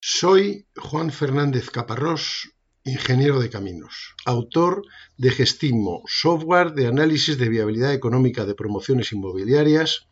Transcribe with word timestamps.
Soy 0.00 0.68
Juan 0.76 1.10
Fernández 1.10 1.70
Caparrós, 1.70 2.52
ingeniero 2.84 3.40
de 3.40 3.50
caminos, 3.50 4.14
autor 4.24 4.82
de 5.16 5.32
Gestimo, 5.32 6.04
software 6.06 6.72
de 6.72 6.86
análisis 6.86 7.36
de 7.36 7.48
viabilidad 7.48 7.92
económica 7.92 8.44
de 8.44 8.54
promociones 8.54 9.12
inmobiliarias 9.12 10.08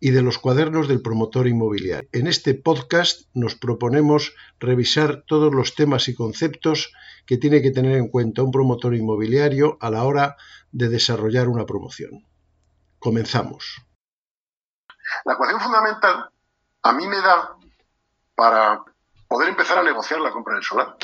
y 0.00 0.12
de 0.12 0.22
los 0.22 0.38
cuadernos 0.38 0.88
del 0.88 1.02
promotor 1.02 1.48
inmobiliario. 1.48 2.08
En 2.12 2.28
este 2.28 2.54
podcast 2.54 3.28
nos 3.34 3.56
proponemos 3.56 4.34
revisar 4.58 5.22
todos 5.26 5.54
los 5.54 5.74
temas 5.74 6.08
y 6.08 6.14
conceptos 6.14 6.90
que 7.26 7.36
tiene 7.36 7.60
que 7.60 7.72
tener 7.72 7.98
en 7.98 8.08
cuenta 8.08 8.42
un 8.42 8.50
promotor 8.50 8.94
inmobiliario 8.94 9.76
a 9.82 9.90
la 9.90 10.04
hora 10.04 10.36
de 10.72 10.88
desarrollar 10.88 11.48
una 11.48 11.66
promoción. 11.66 12.26
Comenzamos. 12.98 13.82
La 15.26 15.34
ecuación 15.34 15.60
fundamental 15.60 16.30
a 16.82 16.92
mí 16.94 17.06
me 17.06 17.16
da 17.16 17.58
para 18.34 18.82
poder 19.28 19.48
empezar 19.48 19.78
a 19.78 19.82
negociar 19.82 20.20
la 20.20 20.30
compra 20.30 20.54
del 20.54 20.64
solar. 20.64 20.96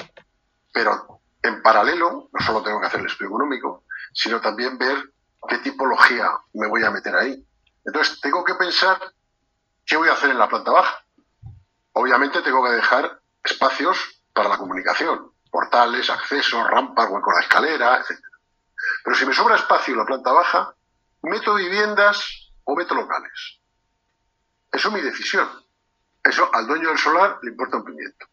Pero 0.72 1.20
en 1.42 1.62
paralelo, 1.62 2.28
no 2.32 2.40
solo 2.40 2.62
tengo 2.62 2.80
que 2.80 2.86
hacer 2.86 3.00
el 3.00 3.06
estudio 3.06 3.30
económico, 3.30 3.84
sino 4.12 4.40
también 4.40 4.78
ver 4.78 5.12
qué 5.48 5.58
tipología 5.58 6.30
me 6.54 6.68
voy 6.68 6.84
a 6.84 6.90
meter 6.90 7.14
ahí. 7.14 7.44
Entonces, 7.84 8.20
tengo 8.20 8.44
que 8.44 8.54
pensar 8.54 9.00
qué 9.84 9.96
voy 9.96 10.08
a 10.08 10.12
hacer 10.12 10.30
en 10.30 10.38
la 10.38 10.48
planta 10.48 10.70
baja. 10.70 11.04
Obviamente 11.92 12.42
tengo 12.42 12.64
que 12.64 12.70
dejar 12.70 13.20
espacios 13.42 14.22
para 14.32 14.48
la 14.48 14.58
comunicación, 14.58 15.32
portales, 15.50 16.08
accesos, 16.08 16.66
rampas, 16.68 17.10
huecos 17.10 17.34
de 17.34 17.40
escalera, 17.42 17.96
etc. 17.98 18.18
Pero 19.04 19.16
si 19.16 19.26
me 19.26 19.34
sobra 19.34 19.56
espacio 19.56 19.92
en 19.92 19.98
la 19.98 20.06
planta 20.06 20.32
baja, 20.32 20.74
meto 21.22 21.54
viviendas 21.54 22.50
o 22.64 22.76
meto 22.76 22.94
locales. 22.94 23.60
Eso 24.70 24.88
es 24.88 24.94
mi 24.94 25.00
decisión. 25.00 25.48
Eso 26.22 26.48
al 26.52 26.66
dueño 26.66 26.88
del 26.88 26.98
solar 26.98 27.38
le 27.42 27.50
importa 27.50 27.78
un 27.78 27.84
pimiento. 27.84 28.26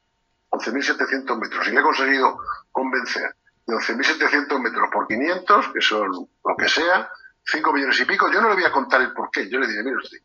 11.700 0.52 1.40
metros. 1.40 1.68
Y 1.68 1.72
le 1.72 1.80
he 1.80 1.84
conseguido 1.84 2.40
convencer 2.72 3.36
de 3.66 3.76
11.700 3.76 4.60
metros 4.62 4.90
por 4.92 5.08
500, 5.08 5.70
que 5.70 5.82
son 5.82 6.08
lo 6.12 6.56
que 6.58 6.68
sea, 6.68 7.10
5 7.46 7.74
millones 7.74 8.00
y 8.00 8.06
pico. 8.06 8.32
Yo 8.32 8.42
no 8.42 8.50
le 8.50 8.56
voy 8.56 8.66
a 8.66 8.72
contar 8.72 9.02
el 9.02 9.14
porqué. 9.14 9.50
Yo 9.50 9.60
le 9.60 9.68
diré, 9.68 9.84
mire 9.84 9.98
usted, 9.98 10.18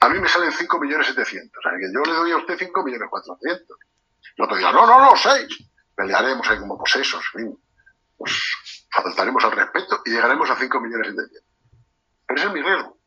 a 0.00 0.08
mí 0.08 0.18
me 0.18 0.28
salen 0.28 0.52
5 0.52 0.80
millones 0.80 1.06
700. 1.08 1.58
O 1.58 1.62
sea, 1.62 1.78
que 1.78 1.92
yo 1.92 2.02
le 2.02 2.12
doy 2.12 2.32
a 2.32 2.36
usted 2.36 2.56
5 2.58 2.82
millones 2.82 3.08
400. 3.08 3.78
Y 4.36 4.42
otro 4.42 4.56
día, 4.56 4.72
no, 4.72 4.86
no, 4.86 5.00
no, 5.00 5.16
6. 5.16 5.46
Pelearemos 5.94 6.48
ahí 6.48 6.58
como 6.58 6.78
posesos. 6.78 7.24
Pues 8.16 8.56
faltaremos 8.90 9.44
al 9.44 9.52
respeto 9.52 10.02
y 10.04 10.10
llegaremos 10.10 10.48
a 10.50 10.56
5 10.56 10.80
millones 10.80 11.08
700. 11.08 11.42
Pero 12.26 12.38
ese 12.38 12.48
es 12.48 12.54
mi 12.54 12.62
riesgo. 12.62 12.98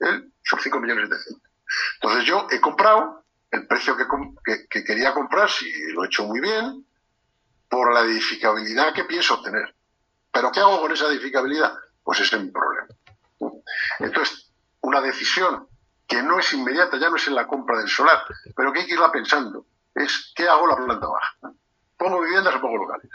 Él 0.00 0.32
son 0.42 0.60
5 0.60 0.80
millones 0.80 1.08
700. 1.08 1.51
Entonces 1.94 2.24
yo 2.24 2.46
he 2.50 2.60
comprado 2.60 3.24
el 3.50 3.66
precio 3.66 3.96
que, 3.96 4.84
quería 4.84 5.12
comprar, 5.12 5.50
si 5.50 5.70
lo 5.92 6.02
he 6.02 6.06
hecho 6.06 6.24
muy 6.24 6.40
bien, 6.40 6.86
por 7.68 7.92
la 7.92 8.00
edificabilidad 8.00 8.94
que 8.94 9.04
pienso 9.04 9.34
obtener. 9.34 9.74
¿Pero 10.32 10.50
qué 10.50 10.60
hago 10.60 10.80
con 10.80 10.92
esa 10.92 11.06
edificabilidad? 11.08 11.72
Pues 12.02 12.20
ese 12.20 12.36
es 12.36 12.42
mi 12.42 12.50
problema. 12.50 12.88
Entonces, 13.98 14.50
una 14.80 15.00
decisión 15.00 15.68
que 16.06 16.22
no 16.22 16.38
es 16.38 16.52
inmediata, 16.52 16.98
ya 16.98 17.10
no 17.10 17.16
es 17.16 17.26
en 17.28 17.34
la 17.34 17.46
compra 17.46 17.78
del 17.78 17.88
solar, 17.88 18.24
pero 18.56 18.72
que 18.72 18.80
hay 18.80 18.86
que 18.86 18.94
irla 18.94 19.12
pensando, 19.12 19.66
es 19.94 20.32
¿qué 20.34 20.48
hago 20.48 20.66
la 20.66 20.76
planta 20.76 21.06
baja? 21.06 21.36
¿Pongo 21.96 22.20
viviendas 22.20 22.54
o 22.54 22.60
pongo 22.60 22.78
locales? 22.78 23.10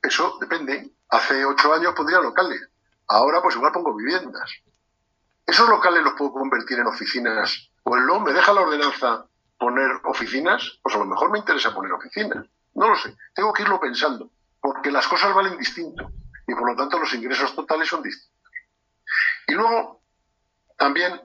Eso 0.00 0.38
depende. 0.40 0.90
Hace 1.08 1.44
ocho 1.44 1.72
años 1.74 1.94
pondría 1.94 2.18
locales. 2.18 2.68
Ahora 3.08 3.42
pues 3.42 3.56
igual 3.56 3.72
pongo 3.72 3.94
viviendas. 3.94 4.50
¿Esos 5.52 5.68
locales 5.68 6.02
los 6.02 6.14
puedo 6.14 6.32
convertir 6.32 6.78
en 6.78 6.86
oficinas? 6.86 7.70
¿O 7.82 7.94
el 7.94 8.06
me 8.22 8.32
deja 8.32 8.54
la 8.54 8.62
ordenanza 8.62 9.26
poner 9.58 10.00
oficinas? 10.04 10.78
Pues 10.82 10.94
a 10.94 10.98
lo 10.98 11.04
mejor 11.04 11.30
me 11.30 11.40
interesa 11.40 11.74
poner 11.74 11.92
oficinas. 11.92 12.46
No 12.72 12.88
lo 12.88 12.96
sé. 12.96 13.14
Tengo 13.34 13.52
que 13.52 13.60
irlo 13.60 13.78
pensando. 13.78 14.30
Porque 14.62 14.90
las 14.90 15.06
cosas 15.06 15.34
valen 15.34 15.58
distinto. 15.58 16.10
Y 16.46 16.54
por 16.54 16.70
lo 16.70 16.74
tanto 16.74 16.98
los 16.98 17.12
ingresos 17.12 17.54
totales 17.54 17.86
son 17.86 18.02
distintos. 18.02 18.40
Y 19.46 19.52
luego, 19.52 20.00
también, 20.78 21.20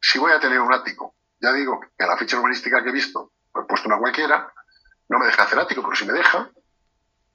si 0.00 0.18
voy 0.18 0.32
a 0.32 0.40
tener 0.40 0.60
un 0.60 0.72
ático, 0.72 1.16
ya 1.38 1.52
digo 1.52 1.78
que 1.78 2.04
a 2.04 2.06
la 2.06 2.16
ficha 2.16 2.38
urbanística 2.38 2.82
que 2.82 2.88
he 2.88 2.92
visto, 2.92 3.32
he 3.54 3.66
puesto 3.68 3.86
una 3.86 3.98
cualquiera, 3.98 4.50
no 5.10 5.18
me 5.18 5.26
deja 5.26 5.42
hacer 5.42 5.58
ático, 5.58 5.82
pero 5.82 5.94
si 5.94 6.06
me 6.06 6.14
deja, 6.14 6.50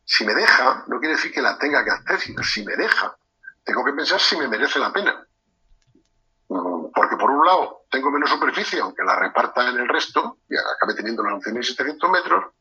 si 0.04 0.26
me 0.26 0.34
deja, 0.34 0.84
no 0.88 1.00
quiere 1.00 1.14
decir 1.14 1.32
que 1.32 1.44
la 1.44 1.60
tenga 1.60 1.86
que 1.86 1.92
hacer, 1.92 2.20
sino 2.20 2.42
si 2.42 2.66
me 2.66 2.76
deja, 2.76 3.16
tengo 3.64 3.86
que 3.86 3.94
pensar 3.94 4.20
si 4.20 4.36
me 4.36 4.48
merece 4.48 4.80
la 4.80 4.92
pena 4.92 5.28
un 7.34 7.46
lado 7.46 7.86
tengo 7.90 8.12
menos 8.12 8.30
superficie, 8.30 8.80
aunque 8.80 9.04
la 9.04 9.16
reparta 9.16 9.70
en 9.70 9.78
el 9.78 9.88
resto, 9.88 10.40
y 10.50 10.56
acabe 10.56 10.96
teniendo 10.96 11.24
los 11.24 11.44
11.700 11.44 12.12
metros, 12.12 12.54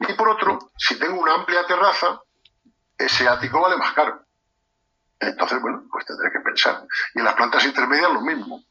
y 0.00 0.12
por 0.14 0.28
otro, 0.28 0.70
si 0.76 0.98
tengo 0.98 1.20
una 1.20 1.34
amplia 1.34 1.66
terraza, 1.66 2.20
ese 2.96 3.28
ático 3.28 3.60
vale 3.60 3.76
más 3.76 3.92
caro. 3.92 4.24
Entonces, 5.18 5.60
bueno, 5.60 5.84
pues 5.90 6.04
tendré 6.06 6.30
que 6.30 6.40
pensar. 6.40 6.84
Y 7.14 7.18
en 7.18 7.24
las 7.24 7.34
plantas 7.34 7.64
intermedias 7.64 8.12
lo 8.12 8.20
mismo. 8.20 8.62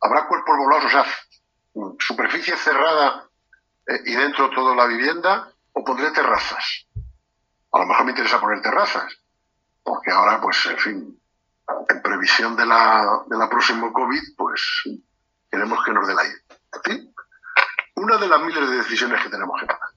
Habrá 0.00 0.26
cuerpos 0.26 0.56
volados, 0.56 0.84
o 0.84 0.88
sea, 0.88 1.04
superficie 1.98 2.56
cerrada 2.56 3.28
eh, 3.86 4.00
y 4.04 4.14
dentro 4.14 4.50
toda 4.50 4.74
la 4.74 4.86
vivienda, 4.86 5.52
o 5.72 5.84
pondré 5.84 6.10
terrazas. 6.12 6.86
A 7.72 7.78
lo 7.80 7.86
mejor 7.86 8.04
me 8.04 8.12
interesa 8.12 8.40
poner 8.40 8.62
terrazas, 8.62 9.12
porque 9.82 10.10
ahora, 10.10 10.40
pues, 10.40 10.64
en 10.66 10.78
fin, 10.78 11.20
en 11.88 12.02
previsión 12.02 12.56
de 12.56 12.66
la, 12.66 13.22
de 13.26 13.36
la 13.36 13.48
próxima 13.48 13.92
COVID, 13.92 14.22
pues 14.36 14.62
queremos 15.50 15.84
que 15.84 15.92
nos 15.92 16.06
dé 16.06 16.14
la 16.14 16.24
idea. 16.24 16.38
Una 17.96 18.16
de 18.16 18.28
las 18.28 18.40
miles 18.40 18.70
de 18.70 18.76
decisiones 18.76 19.22
que 19.22 19.28
tenemos 19.28 19.60
que 19.60 19.66
tomar. 19.66 19.88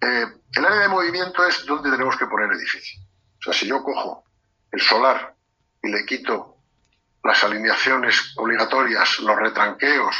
Eh, 0.00 0.26
el 0.56 0.64
área 0.66 0.80
de 0.80 0.88
movimiento 0.88 1.44
es 1.46 1.64
donde 1.64 1.90
tenemos 1.90 2.16
que 2.16 2.26
poner 2.26 2.52
edificio. 2.52 3.00
O 3.38 3.42
sea, 3.42 3.52
si 3.52 3.66
yo 3.66 3.82
cojo 3.82 4.24
el 4.70 4.80
solar 4.80 5.34
y 5.82 5.88
le 5.90 6.04
quito 6.04 6.58
las 7.22 7.42
alineaciones 7.42 8.34
obligatorias, 8.36 9.18
los 9.20 9.36
retranqueos, 9.36 10.14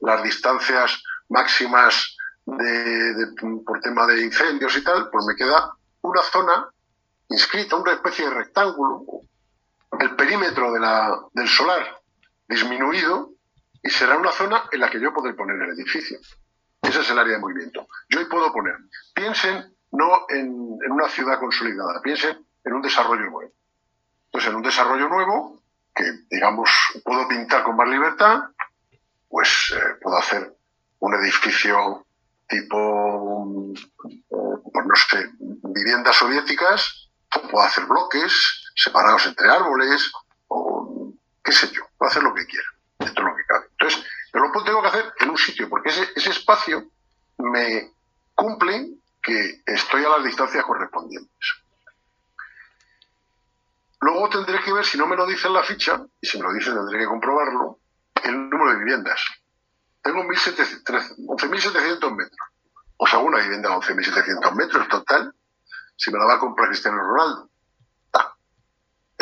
las 0.00 0.22
distancias 0.22 1.02
máximas 1.28 2.16
de, 2.46 3.26
por 3.64 3.80
tema 3.80 4.06
de 4.06 4.24
incendios 4.24 4.76
y 4.76 4.82
tal, 4.82 5.08
pues 5.10 5.24
me 5.26 5.36
queda 5.36 5.72
una 6.02 6.22
zona 6.22 6.68
inscrita, 7.28 7.76
una 7.76 7.92
especie 7.92 8.24
de 8.28 8.34
rectángulo, 8.34 9.04
el 10.00 10.16
perímetro 10.16 10.72
de 10.72 10.80
la, 10.80 11.18
del 11.32 11.48
solar 11.48 12.00
disminuido 12.48 13.32
y 13.82 13.90
será 13.90 14.16
una 14.16 14.32
zona 14.32 14.64
en 14.72 14.80
la 14.80 14.90
que 14.90 15.00
yo 15.00 15.12
podré 15.12 15.34
poner 15.34 15.56
el 15.60 15.70
edificio. 15.70 16.18
Ese 16.82 17.00
es 17.00 17.10
el 17.10 17.18
área 17.18 17.34
de 17.34 17.40
movimiento. 17.40 17.86
Yo 18.08 18.20
ahí 18.20 18.26
puedo 18.26 18.52
poner. 18.52 18.76
Piensen 19.14 19.74
no 19.92 20.26
en, 20.28 20.78
una 20.90 21.08
ciudad 21.08 21.38
consolidada, 21.38 22.00
piensen 22.02 22.44
en 22.64 22.72
un 22.72 22.82
desarrollo 22.82 23.30
nuevo. 23.30 23.52
Entonces, 24.26 24.50
en 24.50 24.56
un 24.56 24.62
desarrollo 24.62 25.08
nuevo, 25.08 25.62
que 25.94 26.04
digamos 26.30 26.70
puedo 27.04 27.26
pintar 27.26 27.62
con 27.62 27.76
más 27.76 27.88
libertad, 27.88 28.40
pues 29.28 29.74
eh, 29.76 29.96
puedo 30.00 30.16
hacer 30.16 30.54
un 31.00 31.14
edificio 31.14 32.06
tipo, 32.48 33.72
pues 34.28 34.86
no 34.86 34.94
sé, 34.94 35.30
viviendas 35.38 36.16
soviéticas, 36.16 37.10
puedo 37.50 37.64
hacer 37.64 37.84
bloques, 37.84 38.57
separados 38.78 39.26
entre 39.26 39.50
árboles, 39.50 40.12
o 40.46 41.12
qué 41.42 41.52
sé 41.52 41.68
yo, 41.72 41.82
puedo 41.98 42.10
hacer 42.10 42.22
lo 42.22 42.32
que 42.32 42.46
quiera, 42.46 42.68
dentro 42.98 43.24
de 43.24 43.30
lo 43.30 43.36
que 43.36 43.44
cabe. 43.44 43.66
Entonces, 43.72 44.04
pero 44.32 44.48
lo 44.48 44.64
tengo 44.64 44.82
que 44.82 44.88
hacer 44.88 45.12
en 45.18 45.30
un 45.30 45.36
sitio, 45.36 45.68
porque 45.68 45.88
ese, 45.88 46.08
ese 46.14 46.30
espacio 46.30 46.84
me 47.38 47.92
cumple 48.34 48.90
que 49.20 49.62
estoy 49.66 50.04
a 50.04 50.10
las 50.10 50.24
distancias 50.24 50.64
correspondientes. 50.64 51.54
Luego 54.00 54.28
tendré 54.28 54.62
que 54.62 54.72
ver, 54.72 54.84
si 54.84 54.96
no 54.96 55.08
me 55.08 55.16
lo 55.16 55.26
dice 55.26 55.48
en 55.48 55.54
la 55.54 55.64
ficha, 55.64 56.00
y 56.20 56.26
si 56.26 56.38
me 56.38 56.44
lo 56.44 56.52
dice 56.52 56.70
tendré 56.70 57.00
que 57.00 57.06
comprobarlo, 57.06 57.80
el 58.22 58.48
número 58.48 58.72
de 58.72 58.78
viviendas. 58.78 59.20
Tengo 60.02 60.22
11.700 60.22 62.16
metros. 62.16 62.48
O 62.96 63.06
sea, 63.06 63.18
una 63.18 63.38
vivienda 63.40 63.70
de 63.70 63.74
11.700 63.76 64.54
metros 64.54 64.88
total, 64.88 65.34
si 65.96 66.12
me 66.12 66.18
la 66.18 66.26
va 66.26 66.34
a 66.34 66.38
comprar 66.38 66.68
Cristiano 66.68 66.98
Ronaldo. 66.98 67.50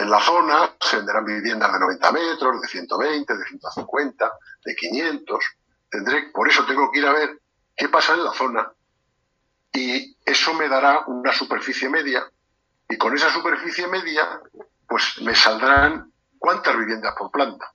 En 0.07 0.13
la 0.13 0.21
zona 0.21 0.73
se 0.81 0.99
venderán 0.99 1.25
viviendas 1.25 1.73
de 1.73 1.81
90 1.81 2.13
metros, 2.13 2.61
de 2.61 2.69
120, 2.69 3.37
de 3.39 3.45
150, 3.45 4.33
de 4.65 4.77
500. 4.77 5.45
Tendré, 5.91 6.31
por 6.33 6.49
eso 6.49 6.65
tengo 6.65 6.93
que 6.93 7.01
ir 7.01 7.07
a 7.07 7.13
ver 7.13 7.41
qué 7.75 7.89
pasa 7.89 8.15
en 8.15 8.23
la 8.23 8.33
zona 8.33 8.73
y 9.73 10.17
eso 10.25 10.55
me 10.55 10.69
dará 10.69 11.07
una 11.09 11.33
superficie 11.33 11.89
media 11.89 12.25
y 12.89 12.97
con 12.97 13.17
esa 13.17 13.33
superficie 13.33 13.89
media 13.89 14.41
pues 14.87 15.21
me 15.23 15.35
saldrán 15.35 16.13
cuántas 16.39 16.79
viviendas 16.79 17.13
por 17.19 17.33
planta. 17.33 17.73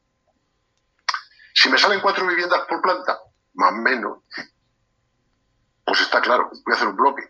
Si 1.54 1.68
me 1.68 1.78
salen 1.78 2.00
cuatro 2.00 2.26
viviendas 2.26 2.62
por 2.62 2.82
planta, 2.82 3.20
más 3.56 3.74
o 3.74 3.76
menos, 3.76 4.20
pues 5.84 6.00
está 6.00 6.22
claro, 6.22 6.50
voy 6.50 6.72
a 6.72 6.76
hacer 6.78 6.88
un 6.88 6.96
bloque. 6.96 7.30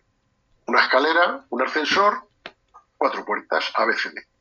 Una 0.68 0.80
escalera, 0.80 1.44
un 1.50 1.60
ascensor, 1.60 2.28
cuatro 2.96 3.24
puertas, 3.24 3.72
ABCD. 3.74 4.31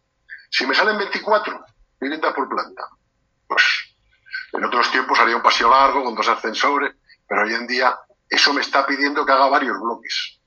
Si 0.52 0.68
me 0.68 0.76
salen 0.76 0.98
24 0.98 1.66
viviendas 2.00 2.34
por 2.34 2.50
planta, 2.50 2.84
pues 3.48 3.64
en 4.52 4.66
otros 4.66 4.92
tiempos 4.92 5.18
haría 5.18 5.38
un 5.38 5.42
paseo 5.42 5.70
largo 5.70 6.04
con 6.04 6.14
dos 6.14 6.28
ascensores, 6.28 6.94
pero 7.26 7.44
hoy 7.44 7.54
en 7.54 7.66
día 7.66 7.98
eso 8.30 8.54
me 8.54 8.62
está 8.62 8.86
pidiendo 8.86 9.26
que 9.26 9.32
haga 9.32 9.48
varios 9.48 9.80
bloques. 9.80 10.40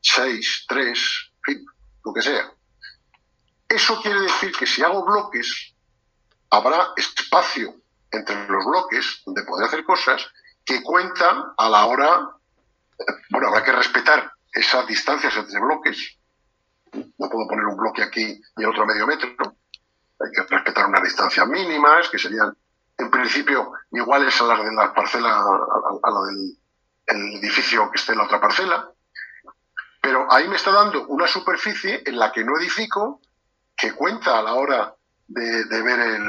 Seis, 0.00 0.64
tres, 0.66 1.30
fin, 1.44 1.64
lo 2.04 2.12
que 2.14 2.22
sea. 2.22 2.50
Eso 3.68 4.00
quiere 4.00 4.20
decir 4.20 4.52
que 4.52 4.66
si 4.66 4.82
hago 4.82 5.04
bloques, 5.04 5.74
habrá 6.50 6.92
espacio 6.96 7.74
entre 8.10 8.48
los 8.48 8.64
bloques 8.64 9.22
donde 9.26 9.42
podré 9.44 9.66
hacer 9.66 9.84
cosas 9.84 10.26
que 10.64 10.82
cuentan 10.82 11.52
a 11.56 11.68
la 11.68 11.84
hora, 11.84 12.30
bueno, 13.30 13.48
habrá 13.48 13.62
que 13.62 13.72
respetar 13.72 14.32
esas 14.52 14.86
distancias 14.86 15.36
entre 15.36 15.60
bloques. 15.60 16.18
No 16.92 17.28
puedo 17.30 17.48
poner 17.48 17.64
un 17.66 17.76
bloque 17.76 18.02
aquí 18.02 18.40
y 18.56 18.62
el 18.62 18.68
otro 18.68 18.82
a 18.82 18.86
medio 18.86 19.06
metro. 19.06 19.30
Hay 19.38 20.30
que 20.30 20.42
respetar 20.42 20.86
unas 20.86 21.02
distancias 21.02 21.46
mínimas, 21.48 22.08
que 22.08 22.18
serían, 22.18 22.56
en 22.98 23.10
principio, 23.10 23.72
iguales 23.90 24.40
a 24.40 24.44
las 24.44 24.64
de 24.64 24.72
la 24.72 24.94
parcela, 24.94 25.40
a 25.40 26.10
la 26.10 26.20
del 27.06 27.34
edificio 27.36 27.90
que 27.90 27.98
esté 27.98 28.12
en 28.12 28.18
la 28.18 28.24
otra 28.24 28.40
parcela. 28.40 28.90
Pero 30.00 30.30
ahí 30.30 30.48
me 30.48 30.56
está 30.56 30.72
dando 30.72 31.06
una 31.06 31.26
superficie 31.26 32.02
en 32.04 32.18
la 32.18 32.32
que 32.32 32.44
no 32.44 32.58
edifico, 32.58 33.20
que 33.76 33.92
cuenta 33.94 34.38
a 34.38 34.42
la 34.42 34.54
hora 34.54 34.94
de, 35.28 35.82
ver 35.82 36.20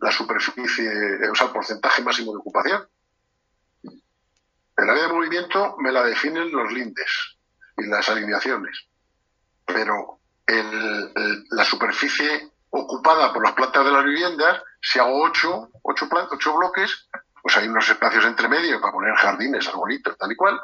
la 0.00 0.10
superficie, 0.10 0.90
o 1.30 1.34
sea, 1.34 1.46
el 1.46 1.52
porcentaje 1.52 2.02
máximo 2.02 2.32
de 2.32 2.38
ocupación. 2.38 2.88
El 3.82 4.90
área 4.90 5.06
de 5.06 5.12
movimiento 5.12 5.76
me 5.78 5.92
la 5.92 6.04
definen 6.04 6.52
los 6.52 6.72
lindes 6.72 7.38
y 7.76 7.86
las 7.86 8.08
alineaciones, 8.08 8.86
pero 9.68 10.18
la 11.50 11.64
superficie 11.64 12.50
ocupada 12.70 13.32
por 13.32 13.44
las 13.44 13.52
plantas 13.52 13.84
de 13.84 13.92
las 13.92 14.04
viviendas, 14.04 14.62
si 14.80 14.98
hago 14.98 15.22
ocho, 15.22 15.68
ocho, 15.82 16.08
ocho 16.30 16.56
bloques, 16.56 17.08
pues 17.42 17.56
hay 17.56 17.68
unos 17.68 17.88
espacios 17.88 18.24
entre 18.24 18.48
medio 18.48 18.80
para 18.80 18.92
poner 18.92 19.14
jardines, 19.14 19.68
arbolitos, 19.68 20.16
tal 20.16 20.32
y 20.32 20.36
cual, 20.36 20.60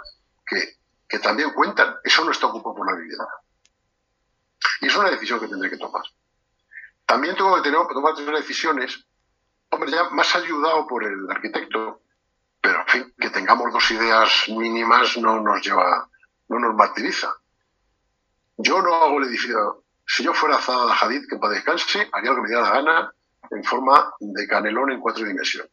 que, 0.46 1.18
también 1.18 1.52
cuentan. 1.52 1.94
Eso 2.02 2.24
no 2.24 2.32
está 2.32 2.48
ocupado 2.48 2.74
por 2.74 2.90
la 2.90 2.96
vivienda. 2.98 3.28
Y 4.80 4.86
es 4.86 4.96
una 4.96 5.10
decisión 5.10 5.38
que 5.38 5.46
tendré 5.46 5.70
que 5.70 5.76
tomar. 5.76 6.02
También 7.06 7.36
tengo 7.36 7.54
que 7.54 7.62
tener, 7.62 7.78
tomar 7.86 8.14
decisiones, 8.16 9.06
hombre, 9.70 9.92
ya 9.92 10.10
más 10.10 10.34
ayudado 10.34 10.86
por 10.88 11.04
el 11.04 11.30
arquitecto, 11.30 12.00
pero 12.60 12.80
en 12.80 12.86
fin, 12.88 13.14
que 13.18 13.30
tengamos 13.30 13.72
dos 13.72 13.90
ideas 13.92 14.48
mínimas 14.48 15.16
no 15.18 15.40
nos 15.40 15.64
lleva, 15.64 16.08
no 16.48 16.58
nos 16.58 16.74
martiriza. 16.74 17.32
Yo 18.56 18.82
no 18.82 18.94
hago 18.94 19.18
el 19.18 19.28
edificio, 19.28 19.84
si 20.06 20.22
yo 20.22 20.32
fuera 20.34 20.58
Zada 20.58 20.94
Hadid, 20.94 21.26
que 21.28 21.36
para 21.36 21.54
descanse, 21.54 22.08
haría 22.12 22.30
lo 22.30 22.36
que 22.36 22.42
me 22.42 22.48
diera 22.48 22.62
la 22.62 22.70
gana 22.70 23.14
en 23.50 23.64
forma 23.64 24.14
de 24.20 24.46
canelón 24.46 24.92
en 24.92 25.00
cuatro 25.00 25.24
dimensiones. 25.24 25.72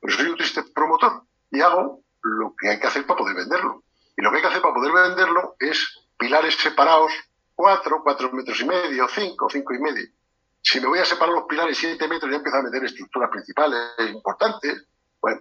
Pero 0.00 0.14
soy 0.14 0.26
un 0.26 0.36
triste 0.36 0.62
promotor 0.74 1.22
y 1.50 1.60
hago 1.60 2.02
lo 2.22 2.54
que 2.58 2.70
hay 2.70 2.80
que 2.80 2.86
hacer 2.86 3.06
para 3.06 3.18
poder 3.18 3.36
venderlo. 3.36 3.82
Y 4.16 4.22
lo 4.22 4.30
que 4.30 4.36
hay 4.36 4.42
que 4.42 4.48
hacer 4.48 4.62
para 4.62 4.74
poder 4.74 4.92
venderlo 4.92 5.56
es 5.58 6.00
pilares 6.18 6.56
separados, 6.56 7.12
cuatro, 7.54 8.00
cuatro 8.02 8.32
metros 8.32 8.60
y 8.60 8.66
medio, 8.66 9.06
cinco, 9.08 9.48
cinco 9.50 9.74
y 9.74 9.78
medio 9.78 10.08
si 10.62 10.80
me 10.80 10.86
voy 10.86 11.00
a 11.00 11.04
separar 11.04 11.34
los 11.34 11.44
pilares 11.44 11.76
7 11.76 12.06
metros 12.08 12.30
y 12.30 12.36
empiezo 12.36 12.56
a 12.56 12.62
meter 12.62 12.84
estructuras 12.84 13.30
principales 13.30 13.80
importantes, 14.08 14.86
bueno, 15.20 15.40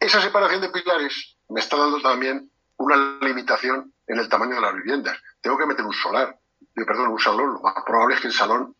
esa 0.00 0.20
separación 0.20 0.60
de 0.60 0.70
pilares 0.70 1.36
me 1.48 1.60
está 1.60 1.76
dando 1.76 2.00
también 2.02 2.50
una 2.76 3.18
limitación 3.20 3.93
en 4.06 4.18
el 4.18 4.28
tamaño 4.28 4.56
de 4.56 4.60
las 4.60 4.74
viviendas. 4.74 5.18
Tengo 5.40 5.56
que 5.58 5.66
meter 5.66 5.84
un 5.84 5.92
solar, 5.92 6.38
perdón, 6.74 7.08
un 7.08 7.18
salón. 7.18 7.54
Lo 7.54 7.60
más 7.60 7.84
probable 7.84 8.16
es 8.16 8.20
que 8.20 8.28
el 8.28 8.32
salón, 8.32 8.74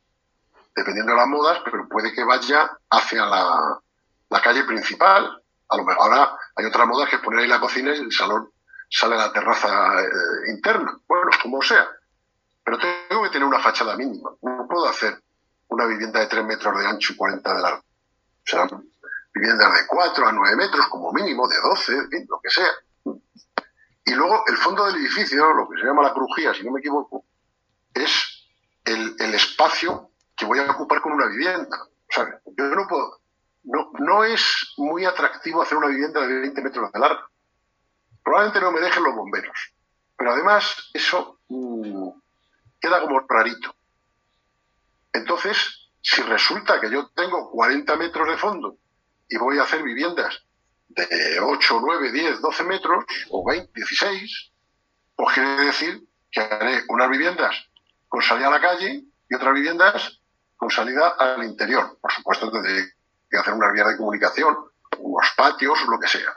dependiendo 0.74 1.12
de 1.12 1.18
las 1.18 1.28
modas, 1.28 1.60
pero 1.64 1.88
puede 1.88 2.12
que 2.12 2.24
vaya 2.24 2.70
hacia 2.90 3.26
la, 3.26 3.80
calle 4.42 4.64
principal. 4.64 5.42
A 5.68 5.76
lo 5.76 5.84
mejor 5.84 6.02
ahora 6.02 6.36
hay 6.56 6.66
otra 6.66 6.84
moda 6.84 7.06
que 7.06 7.16
es 7.16 7.22
poner 7.22 7.40
ahí 7.40 7.48
la 7.48 7.60
cocina 7.60 7.94
y 7.94 7.98
el 7.98 8.12
salón 8.12 8.50
sale 8.90 9.14
a 9.14 9.18
la 9.18 9.32
terraza 9.32 10.02
eh, 10.02 10.50
interna. 10.50 10.98
Bueno, 11.08 11.30
como 11.42 11.62
sea. 11.62 11.88
Pero 12.62 12.78
tengo 12.78 13.22
que 13.22 13.30
tener 13.30 13.46
una 13.46 13.60
fachada 13.60 13.96
mínima. 13.96 14.30
No 14.42 14.66
puedo 14.68 14.86
hacer 14.86 15.22
una 15.68 15.86
vivienda 15.86 16.20
de 16.20 16.26
3 16.26 16.44
metros 16.44 16.78
de 16.78 16.86
ancho 16.86 17.12
y 17.12 17.16
40 17.16 17.54
de 17.54 17.62
largo. 17.62 17.80
O 17.80 18.46
sea, 18.46 18.68
viviendas 19.34 19.72
de 19.74 19.86
4 19.86 20.26
a 20.26 20.32
9 20.32 20.56
metros 20.56 20.86
como 20.88 21.12
mínimo, 21.12 21.48
de 21.48 21.56
12, 21.60 21.92
lo 22.28 22.40
que 22.40 22.50
sea. 22.50 22.68
Y 24.04 24.12
luego 24.14 24.44
el 24.46 24.56
fondo 24.58 24.84
del 24.86 24.96
edificio, 24.96 25.52
lo 25.54 25.68
que 25.68 25.80
se 25.80 25.86
llama 25.86 26.02
la 26.02 26.12
crujía, 26.12 26.52
si 26.52 26.62
no 26.62 26.72
me 26.72 26.80
equivoco, 26.80 27.24
es 27.94 28.46
el, 28.84 29.34
espacio 29.34 30.10
que 30.36 30.44
voy 30.44 30.58
a 30.58 30.70
ocupar 30.70 31.00
con 31.00 31.12
una 31.12 31.26
vivienda. 31.26 31.88
Yo 32.56 32.64
no 32.64 32.86
puedo, 32.86 33.20
no, 33.64 33.90
no 33.98 34.24
es 34.24 34.74
muy 34.76 35.04
atractivo 35.04 35.62
hacer 35.62 35.78
una 35.78 35.88
vivienda 35.88 36.20
de 36.20 36.40
20 36.40 36.62
metros 36.62 36.92
de 36.92 37.00
largo. 37.00 37.22
Probablemente 38.22 38.60
no 38.60 38.72
me 38.72 38.80
dejen 38.80 39.02
los 39.02 39.14
bomberos. 39.14 39.74
Pero 40.16 40.32
además 40.32 40.90
eso 40.92 41.40
mm, 41.48 42.10
queda 42.80 43.00
como 43.00 43.20
rarito. 43.20 43.74
Entonces, 45.12 45.90
si 46.02 46.22
resulta 46.22 46.80
que 46.80 46.90
yo 46.90 47.08
tengo 47.08 47.50
40 47.50 47.96
metros 47.96 48.28
de 48.28 48.36
fondo 48.36 48.76
y 49.28 49.38
voy 49.38 49.58
a 49.58 49.62
hacer 49.62 49.82
viviendas 49.82 50.44
de 50.88 51.40
8, 51.40 51.78
9, 51.80 52.12
10, 52.12 52.40
12 52.40 52.64
metros, 52.64 53.04
o 53.30 53.44
20, 53.44 53.70
16, 53.74 54.52
pues 55.16 55.34
quiere 55.34 55.64
decir 55.64 56.02
que 56.30 56.40
haré 56.40 56.82
unas 56.88 57.10
viviendas 57.10 57.68
con 58.08 58.22
salida 58.22 58.48
a 58.48 58.52
la 58.52 58.60
calle 58.60 59.04
y 59.28 59.34
otras 59.34 59.54
viviendas 59.54 60.20
con 60.56 60.70
salida 60.70 61.08
al 61.18 61.44
interior. 61.44 61.98
Por 62.00 62.12
supuesto, 62.12 62.50
tendré 62.50 62.94
que 63.30 63.36
hacer 63.36 63.54
una 63.54 63.72
vía 63.72 63.84
de 63.84 63.96
comunicación, 63.96 64.56
unos 64.98 65.32
patios, 65.36 65.78
lo 65.88 65.98
que 65.98 66.08
sea. 66.08 66.32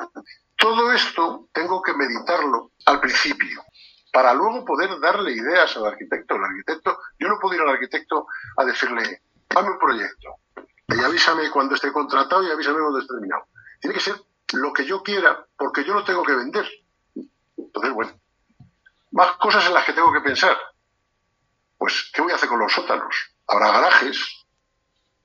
Todo 0.56 0.92
esto 0.92 1.50
tengo 1.54 1.82
que 1.82 1.94
meditarlo 1.94 2.72
al 2.86 3.00
principio 3.00 3.64
para 4.12 4.34
luego 4.34 4.66
poder 4.66 5.00
darle 5.00 5.32
ideas 5.32 5.78
al 5.78 5.86
arquitecto. 5.86 6.36
El 6.36 6.44
arquitecto, 6.44 7.00
yo 7.20 7.28
no 7.28 7.38
puedo 7.40 7.56
ir 7.56 7.62
al 7.62 7.70
arquitecto 7.70 8.26
a 8.58 8.66
decirle, 8.66 9.22
dame 9.48 9.70
un 9.70 9.80
proyecto 9.80 10.38
y 10.88 11.00
avísame 11.04 11.52
cuando 11.52 11.76
esté 11.76 11.92
contratado 11.92 12.44
y 12.44 12.52
avísame 12.52 12.80
cuando 12.80 13.00
esté 13.00 13.14
terminado. 13.14 13.46
Tiene 13.80 13.94
que 13.94 14.00
ser 14.00 14.16
lo 14.54 14.74
que 14.74 14.86
yo 14.86 15.04
quiera, 15.04 15.46
porque 15.58 15.84
yo 15.84 15.94
lo 15.94 16.04
tengo 16.04 16.24
que 16.24 16.36
vender. 16.36 16.68
Entonces, 17.58 17.94
bueno, 17.94 18.12
más 19.12 19.32
cosas 19.38 19.66
en 19.68 19.74
las 19.74 19.86
que 19.86 19.94
tengo 19.94 20.12
que 20.14 20.22
pensar. 20.22 20.58
Pues, 21.78 22.10
¿qué 22.14 22.22
voy 22.22 22.32
a 22.32 22.36
hacer 22.36 22.50
con 22.50 22.60
los 22.60 22.72
sótanos? 22.72 23.16
Habrá 23.48 23.72
garajes 23.72 24.46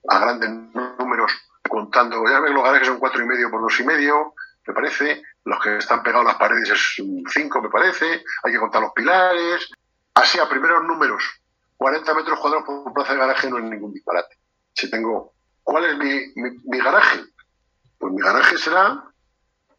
a 0.09 0.19
grandes 0.19 0.51
números, 0.99 1.33
contando, 1.69 2.25
ya 2.29 2.41
ves, 2.41 2.53
los 2.53 2.65
garajes 2.65 2.89
son 2.89 2.99
cuatro 2.99 3.23
y 3.23 3.27
medio 3.27 3.51
por 3.51 3.63
dos 3.63 3.79
y 3.81 3.85
medio, 3.85 4.35
me 4.67 4.75
parece, 4.75 5.23
los 5.45 5.63
que 5.63 5.79
están 5.79 6.03
pegados 6.03 6.27
a 6.27 6.31
las 6.31 6.39
paredes 6.39 6.71
es 6.71 7.03
5, 7.33 7.63
me 7.63 7.69
parece, 7.69 8.25
hay 8.45 8.53
que 8.53 8.59
contar 8.59 8.81
los 8.83 8.93
pilares. 8.93 9.69
Así, 10.15 10.39
a 10.39 10.49
primeros 10.49 10.85
números, 10.85 11.23
40 11.77 12.15
metros 12.15 12.39
cuadrados 12.39 12.67
por 12.67 12.93
plaza 12.93 13.15
de 13.15 13.19
garaje 13.19 13.51
no 13.51 13.59
es 13.59 13.65
ningún 13.65 13.93
disparate. 13.93 14.39
Si 14.73 14.91
tengo, 14.91 15.35
¿cuál 15.63 15.85
es 15.87 15.99
mi, 15.99 16.53
mi, 16.65 16.79
garaje? 16.79 17.25
Pues 17.99 18.13
mi 18.13 18.23
garaje 18.23 18.57
será, 18.57 19.03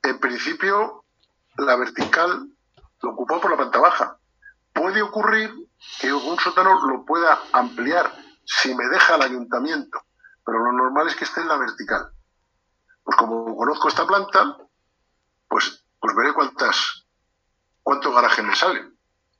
en 0.03 0.19
principio, 0.19 1.05
la 1.57 1.75
vertical 1.75 2.49
lo 3.01 3.11
ocupado 3.11 3.41
por 3.41 3.51
la 3.51 3.57
planta 3.57 3.79
baja. 3.79 4.17
Puede 4.73 5.01
ocurrir 5.01 5.51
que 5.99 6.13
un 6.13 6.37
sótano 6.39 6.85
lo 6.87 7.05
pueda 7.05 7.39
ampliar 7.51 8.11
si 8.45 8.75
me 8.75 8.85
deja 8.87 9.15
el 9.15 9.21
ayuntamiento, 9.21 10.01
pero 10.45 10.59
lo 10.59 10.71
normal 10.71 11.07
es 11.07 11.15
que 11.15 11.23
esté 11.23 11.41
en 11.41 11.47
la 11.47 11.57
vertical. 11.57 12.11
Pues 13.03 13.17
como 13.17 13.55
conozco 13.55 13.87
esta 13.87 14.05
planta, 14.05 14.57
pues, 15.47 15.85
pues 15.99 16.15
veré 16.15 16.33
cuántas, 16.33 17.05
cuántos 17.81 18.13
garajes 18.13 18.43
me 18.43 18.55
salen. 18.55 18.97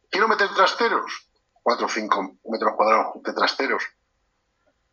¿Quiero 0.10 0.27
meter 0.27 0.50
trasteros? 0.53 1.29
Cuatro 1.62 1.88
o 1.88 1.89
cinco 1.89 2.36
metros 2.46 2.74
cuadrados 2.75 3.24
de 3.24 3.34
trasteros. 3.34 3.84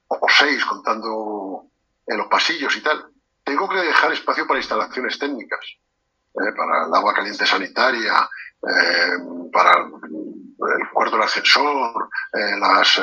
O, 0.08 0.26
seis, 0.28 0.64
contando 0.64 1.66
en 2.06 2.18
los 2.18 2.26
pasillos 2.28 2.76
y 2.76 2.82
tal. 2.82 3.09
Tengo 3.50 3.68
que 3.68 3.78
dejar 3.78 4.12
espacio 4.12 4.46
para 4.46 4.60
instalaciones 4.60 5.18
técnicas. 5.18 5.58
Eh, 6.34 6.52
para 6.56 6.86
el 6.86 6.94
agua 6.94 7.12
caliente 7.12 7.44
sanitaria, 7.44 8.30
eh, 8.62 9.18
para 9.52 9.72
el 9.72 10.88
cuarto 10.92 11.16
del 11.16 11.24
ascensor, 11.24 12.08
eh, 12.32 12.56
las 12.60 13.00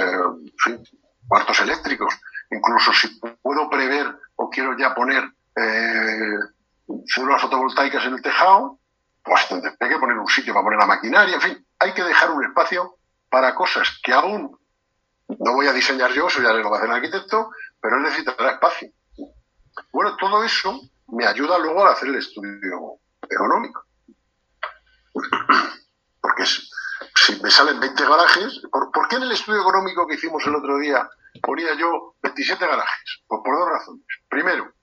cuartos 1.27 1.59
eléctricos. 1.59 2.13
Incluso 2.49 2.93
si 2.93 3.09
puedo 3.41 3.69
prever 3.69 4.07
o 4.37 4.49
quiero 4.49 4.77
ya 4.77 4.95
poner 4.95 5.29
células 7.07 7.41
fotovoltaicas 7.41 8.05
en 8.05 8.13
el 8.13 8.21
tejado, 8.21 8.79
pues 9.21 9.49
tendré 9.49 9.75
que 9.77 9.99
poner 9.99 10.17
un 10.17 10.29
sitio 10.29 10.53
para 10.53 10.63
poner 10.63 10.79
la 10.79 10.85
maquinaria, 10.85 11.35
en 11.35 11.41
fin, 11.41 11.67
hay 11.79 11.93
que 11.93 12.03
dejar 12.03 12.31
un 12.31 12.45
espacio 12.45 12.95
para 13.29 13.53
cosas 13.53 13.99
que 14.01 14.13
aún 14.13 14.57
no 15.27 15.53
voy 15.53 15.67
a 15.67 15.73
diseñar 15.73 16.13
yo, 16.13 16.27
eso 16.27 16.41
ya 16.41 16.53
lo 16.53 16.69
va 16.69 16.77
a 16.77 16.79
hacer 16.79 16.89
el 16.89 16.95
arquitecto, 16.95 17.51
pero 17.81 17.99
necesitará 17.99 18.51
espacio. 18.51 18.89
Bueno, 19.91 20.15
todo 20.17 20.43
eso 20.43 20.79
me 21.07 21.25
ayuda 21.25 21.57
luego 21.59 21.85
a 21.85 21.91
hacer 21.91 22.09
el 22.09 22.15
estudio 22.15 22.99
económico. 23.29 23.85
Porque 26.21 26.45
si 26.45 27.41
me 27.41 27.49
salen 27.49 27.79
20 27.79 28.03
garajes, 28.03 28.61
¿por, 28.71 28.91
¿por, 28.91 29.07
qué 29.07 29.15
en 29.15 29.23
el 29.23 29.31
estudio 29.31 29.61
económico 29.61 30.05
que 30.07 30.15
hicimos 30.15 30.45
el 30.45 30.55
otro 30.55 30.77
día 30.77 31.07
ponía 31.41 31.73
yo 31.75 32.15
27 32.21 32.65
garajes? 32.65 33.23
Pues 33.27 33.41
por 33.43 33.57
dos 33.57 33.69
razones. 33.69 34.05
Primero, 34.29 34.73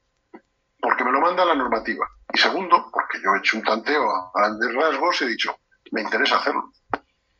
porque 0.81 1.05
me 1.05 1.13
lo 1.13 1.21
manda 1.21 1.45
la 1.45 1.55
normativa. 1.55 2.07
Y 2.33 2.39
segundo, 2.39 2.91
porque 2.93 3.21
yo 3.23 3.35
he 3.35 3.39
hecho 3.39 3.57
un 3.57 3.63
tanteo 3.63 4.11
a 4.11 4.31
grandes 4.35 4.75
rasgos 4.75 5.21
y 5.21 5.25
he 5.25 5.29
dicho, 5.29 5.57
me 5.93 6.03
interesa 6.03 6.39
hacerlo. 6.39 6.73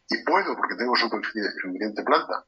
Y 0.09 0.23
puedo, 0.25 0.57
porque 0.57 0.77
tengo 0.77 0.95
suficiente 0.97 2.03
planta. 2.03 2.45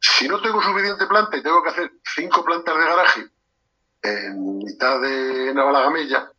Si 0.00 0.28
no 0.28 0.40
tengo 0.42 0.60
suficiente 0.60 1.06
planta 1.06 1.36
y 1.36 1.42
tengo 1.42 1.62
que 1.62 1.70
hacer 1.70 1.92
cinco 2.14 2.44
plantas 2.44 2.76
de 2.76 2.84
garaje 2.84 3.30
en 4.04 4.58
mitad 4.58 5.00
de 5.00 5.54
Navalagamella, 5.54 6.30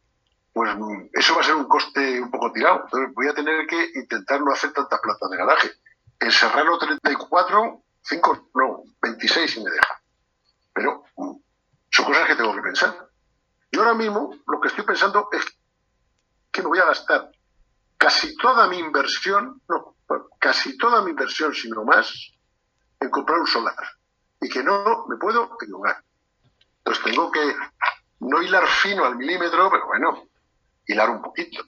pues 0.53 0.69
eso 1.13 1.35
va 1.35 1.41
a 1.41 1.43
ser 1.43 1.55
un 1.55 1.65
coste 1.65 2.21
un 2.21 2.29
poco 2.29 2.51
tirado. 2.51 2.83
Entonces 2.85 3.13
voy 3.13 3.27
a 3.27 3.33
tener 3.33 3.65
que 3.65 3.91
intentar 3.95 4.39
no 4.39 4.53
hacer 4.53 4.71
tantas 4.71 4.99
plantas 5.01 5.29
de 5.29 5.37
garaje. 5.37 5.71
En 6.19 6.31
Serrano 6.31 6.77
34, 6.77 7.81
5, 8.03 8.49
no, 8.53 8.83
26 9.01 9.51
si 9.51 9.63
me 9.63 9.71
deja. 9.71 10.01
Pero 10.73 11.03
mm, 11.17 11.35
son 11.89 12.05
cosas 12.05 12.27
que 12.27 12.35
tengo 12.35 12.55
que 12.55 12.61
pensar. 12.61 13.09
Yo 13.71 13.81
ahora 13.81 13.95
mismo 13.95 14.35
lo 14.47 14.61
que 14.61 14.67
estoy 14.67 14.85
pensando 14.85 15.27
es 15.31 15.43
que 16.51 16.61
me 16.61 16.67
voy 16.67 16.79
a 16.79 16.85
gastar 16.85 17.31
casi 17.97 18.37
toda 18.37 18.67
mi 18.67 18.77
inversión, 18.77 19.61
no, 19.67 19.95
casi 20.39 20.77
toda 20.77 21.01
mi 21.01 21.09
inversión, 21.09 21.53
sino 21.53 21.83
más, 21.83 22.13
en 22.99 23.09
comprar 23.09 23.39
un 23.39 23.47
solar. 23.47 23.75
Y 24.39 24.49
que 24.49 24.63
no 24.63 25.07
me 25.07 25.17
puedo 25.17 25.57
equivocar. 25.59 26.04
Entonces 26.85 27.03
tengo 27.03 27.31
que 27.31 27.55
no 28.19 28.41
hilar 28.43 28.67
fino 28.67 29.05
al 29.05 29.15
milímetro, 29.15 29.71
pero 29.71 29.87
bueno, 29.87 30.27
hilar 30.85 31.09
un 31.09 31.21
poquito. 31.21 31.63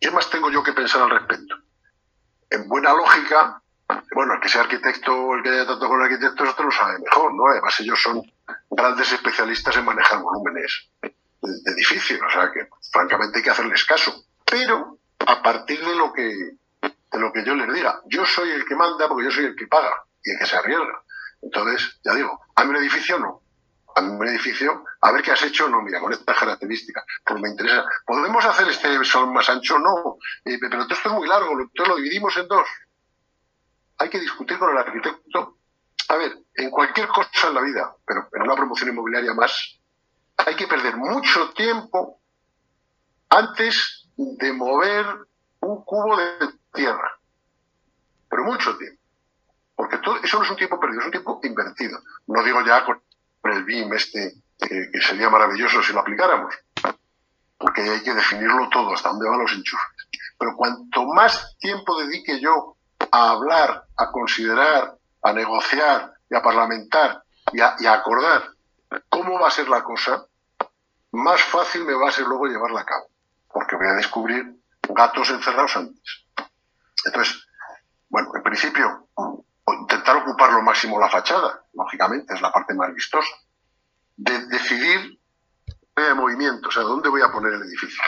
¿Qué 0.00 0.10
más 0.10 0.28
tengo 0.28 0.50
yo 0.50 0.64
que 0.64 0.72
pensar 0.72 1.02
al 1.02 1.10
respecto? 1.10 1.54
En 2.50 2.68
buena 2.68 2.92
lógica, 2.92 3.62
bueno, 4.12 4.34
el 4.34 4.40
que 4.40 4.48
sea 4.48 4.62
arquitecto 4.62 5.14
o 5.14 5.36
el 5.36 5.42
que 5.44 5.50
haya 5.50 5.64
tratado 5.64 5.88
con 5.88 6.02
arquitectos, 6.02 6.48
esto 6.48 6.62
lo 6.64 6.72
sabe 6.72 6.98
mejor, 6.98 7.34
¿no? 7.34 7.46
Además, 7.46 7.78
ellos 7.78 8.02
son 8.02 8.20
grandes 8.68 9.12
especialistas 9.12 9.76
en 9.76 9.84
manejar 9.84 10.20
volúmenes 10.20 10.88
de, 11.02 11.12
edificios, 11.66 12.20
o 12.26 12.30
sea 12.30 12.50
que 12.50 12.68
francamente 12.90 13.38
hay 13.38 13.44
que 13.44 13.50
hacerles 13.50 13.84
caso. 13.84 14.24
Pero 14.44 14.98
a 15.24 15.40
partir 15.40 15.84
de 15.84 15.94
lo 15.94 16.12
que 16.12 16.56
de 16.82 17.18
lo 17.18 17.32
que 17.32 17.44
yo 17.44 17.54
les 17.54 17.72
diga, 17.72 18.00
yo 18.06 18.24
soy 18.24 18.50
el 18.50 18.64
que 18.64 18.74
manda 18.74 19.08
porque 19.08 19.24
yo 19.24 19.30
soy 19.30 19.44
el 19.44 19.56
que 19.56 19.66
paga 19.66 20.04
y 20.24 20.32
el 20.32 20.38
que 20.38 20.46
se 20.46 20.56
arriesga. 20.56 21.02
Entonces, 21.42 21.98
ya 22.04 22.14
digo, 22.14 22.40
a 22.54 22.62
un 22.62 22.76
edificio 22.76 23.18
no. 23.18 23.42
A 23.96 24.00
un 24.02 24.26
edificio, 24.28 24.84
a 25.00 25.12
ver 25.12 25.22
qué 25.22 25.32
has 25.32 25.42
hecho, 25.42 25.68
no, 25.68 25.82
mira, 25.82 26.00
con 26.00 26.12
estas 26.12 26.38
características, 26.38 27.04
pues 27.24 27.40
me 27.40 27.48
interesa. 27.48 27.84
¿Podemos 28.06 28.44
hacer 28.44 28.68
este 28.68 29.04
sol 29.04 29.32
más 29.32 29.48
ancho? 29.48 29.78
No, 29.78 30.16
eh, 30.44 30.58
pero 30.60 30.82
esto 30.82 30.94
es 30.94 31.12
muy 31.12 31.26
largo, 31.26 31.52
entonces 31.52 31.88
lo 31.88 31.96
dividimos 31.96 32.36
en 32.36 32.48
dos 32.48 32.66
hay 34.00 34.08
que 34.08 34.18
discutir 34.18 34.58
con 34.58 34.70
el 34.70 34.78
arquitecto. 34.78 35.58
A 36.08 36.16
ver, 36.16 36.38
en 36.54 36.70
cualquier 36.70 37.06
cosa 37.08 37.48
en 37.48 37.54
la 37.54 37.60
vida, 37.60 37.94
pero 38.04 38.28
en 38.32 38.42
una 38.42 38.56
promoción 38.56 38.88
inmobiliaria 38.88 39.34
más, 39.34 39.78
hay 40.38 40.56
que 40.56 40.66
perder 40.66 40.96
mucho 40.96 41.50
tiempo 41.50 42.18
antes 43.28 44.08
de 44.16 44.52
mover 44.54 45.06
un 45.60 45.84
cubo 45.84 46.16
de 46.16 46.48
tierra. 46.72 47.18
Pero 48.30 48.44
mucho 48.44 48.76
tiempo. 48.78 49.00
Porque 49.76 49.98
todo, 49.98 50.16
eso 50.16 50.38
no 50.38 50.44
es 50.44 50.50
un 50.50 50.56
tiempo 50.56 50.80
perdido, 50.80 51.00
es 51.00 51.06
un 51.06 51.12
tiempo 51.12 51.40
invertido. 51.42 52.00
No 52.26 52.42
digo 52.42 52.62
ya 52.62 52.84
con 52.86 53.02
el 53.42 53.64
BIM 53.64 53.92
este, 53.94 54.34
que 54.58 55.00
sería 55.00 55.30
maravilloso 55.30 55.82
si 55.82 55.92
lo 55.92 56.00
aplicáramos. 56.00 56.54
Porque 57.58 57.82
hay 57.82 58.02
que 58.02 58.14
definirlo 58.14 58.68
todo, 58.70 58.94
hasta 58.94 59.10
dónde 59.10 59.28
van 59.28 59.40
los 59.40 59.52
enchufes. 59.52 59.86
Pero 60.38 60.56
cuanto 60.56 61.04
más 61.06 61.56
tiempo 61.58 62.00
dedique 62.00 62.40
yo 62.40 62.76
a 63.10 63.30
hablar, 63.30 63.84
a 63.96 64.10
considerar, 64.10 64.96
a 65.22 65.32
negociar 65.32 66.12
y 66.30 66.34
a 66.34 66.42
parlamentar 66.42 67.22
y 67.52 67.60
a, 67.60 67.92
acordar 67.92 68.44
cómo 69.08 69.38
va 69.38 69.48
a 69.48 69.50
ser 69.50 69.68
la 69.68 69.82
cosa, 69.82 70.24
más 71.12 71.42
fácil 71.42 71.84
me 71.84 71.94
va 71.94 72.08
a 72.08 72.12
ser 72.12 72.26
luego 72.26 72.46
llevarla 72.46 72.80
a 72.80 72.86
cabo, 72.86 73.08
porque 73.52 73.76
voy 73.76 73.88
a 73.88 73.94
descubrir 73.94 74.56
gatos 74.88 75.30
encerrados 75.30 75.76
antes. 75.76 76.26
Entonces, 77.04 77.46
bueno, 78.08 78.30
en 78.34 78.42
principio, 78.42 79.08
intentar 79.74 80.16
ocupar 80.16 80.52
lo 80.52 80.62
máximo 80.62 80.98
la 80.98 81.08
fachada, 81.08 81.64
lógicamente, 81.74 82.34
es 82.34 82.40
la 82.40 82.52
parte 82.52 82.74
más 82.74 82.92
vistosa. 82.94 83.34
De 84.16 84.46
decidir 84.46 85.18
de 85.96 86.14
movimiento, 86.14 86.68
o 86.68 86.72
sea, 86.72 86.82
dónde 86.82 87.08
voy 87.08 87.22
a 87.22 87.30
poner 87.30 87.52
el 87.54 87.62
edificio. 87.62 88.02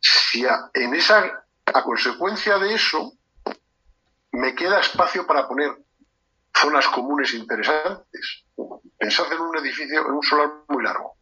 Si 0.00 0.46
en 0.74 0.94
esa, 0.94 1.44
a 1.66 1.82
consecuencia 1.82 2.58
de 2.58 2.74
eso, 2.74 3.12
me 4.32 4.54
queda 4.54 4.80
espacio 4.80 5.26
para 5.26 5.48
poner 5.48 5.76
zonas 6.54 6.86
comunes 6.88 7.34
interesantes. 7.34 8.44
Pensad 8.98 9.32
en 9.32 9.40
un 9.40 9.56
edificio, 9.58 10.06
en 10.06 10.12
un 10.12 10.22
solar 10.22 10.50
muy 10.68 10.82
largo, 10.82 11.16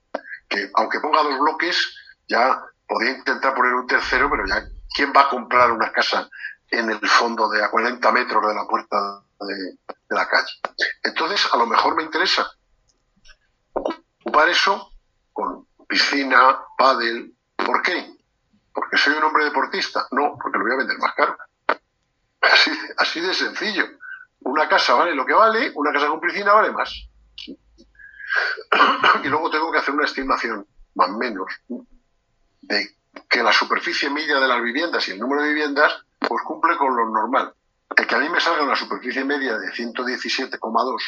que 0.48 0.70
aunque 0.74 1.00
ponga 1.00 1.22
dos 1.22 1.38
bloques, 1.38 1.96
ya 2.28 2.62
podría 2.86 3.12
intentar 3.12 3.54
poner 3.54 3.74
un 3.74 3.86
tercero, 3.86 4.28
pero 4.30 4.46
ya, 4.46 4.62
¿quién 4.94 5.12
va 5.16 5.22
a 5.22 5.28
comprar 5.28 5.70
una 5.72 5.90
casa 5.92 6.28
en 6.68 6.90
el 6.90 7.08
fondo 7.08 7.48
de 7.48 7.64
a 7.64 7.70
40 7.70 8.12
metros 8.12 8.46
de 8.46 8.54
la 8.54 8.66
puerta 8.66 9.23
de, 9.40 9.78
la 10.10 10.28
calle? 10.28 10.60
Entonces, 11.02 11.48
a 11.52 11.56
lo 11.56 11.66
mejor 11.66 11.96
me 11.96 12.02
interesa 12.02 12.50
ocupar 13.72 14.48
eso 14.48 14.90
con 15.32 15.66
piscina, 15.88 16.58
pádel. 16.78 17.34
¿Por 17.56 17.82
qué? 17.82 18.16
¿Porque 18.72 18.96
soy 18.96 19.14
un 19.14 19.24
hombre 19.24 19.44
deportista? 19.44 20.06
No, 20.10 20.36
porque 20.40 20.58
lo 20.58 20.64
voy 20.64 20.74
a 20.74 20.78
vender 20.78 20.98
más 20.98 21.14
caro. 21.14 21.36
Así, 22.40 22.70
así 22.98 23.20
de 23.20 23.34
sencillo. 23.34 23.84
Una 24.40 24.68
casa 24.68 24.94
vale 24.94 25.14
lo 25.14 25.24
que 25.24 25.32
vale, 25.32 25.72
una 25.74 25.92
casa 25.92 26.08
con 26.08 26.20
piscina 26.20 26.52
vale 26.52 26.70
más. 26.72 27.08
Y 29.22 29.28
luego 29.28 29.50
tengo 29.50 29.70
que 29.72 29.78
hacer 29.78 29.94
una 29.94 30.04
estimación, 30.04 30.66
más 30.94 31.08
o 31.08 31.18
menos, 31.18 31.46
de 32.62 32.96
que 33.28 33.42
la 33.42 33.52
superficie 33.52 34.10
media 34.10 34.40
de 34.40 34.48
las 34.48 34.62
viviendas 34.62 35.06
y 35.08 35.12
el 35.12 35.18
número 35.18 35.42
de 35.42 35.48
viviendas, 35.48 36.04
pues 36.18 36.42
cumple 36.44 36.76
con 36.76 36.96
lo 36.96 37.08
normal. 37.10 37.54
El 37.96 38.06
que 38.06 38.14
a 38.14 38.18
mí 38.18 38.28
me 38.28 38.40
salga 38.40 38.64
una 38.64 38.76
superficie 38.76 39.24
media 39.24 39.56
de 39.58 39.72
117,2 39.72 41.02